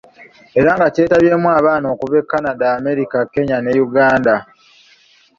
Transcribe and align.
Era 0.59 0.71
nga 0.75 0.87
kyetabyemu 0.93 1.47
abaana 1.59 1.85
okuva 1.93 2.15
e 2.23 2.27
Canada, 2.31 2.65
Amerika, 2.79 3.17
Kenya 3.33 3.57
ne 3.59 3.71
Uganda. 3.85 4.35